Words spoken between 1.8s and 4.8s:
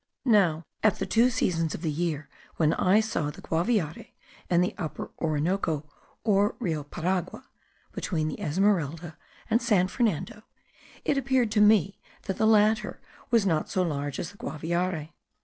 the year when I saw the Guaviare and the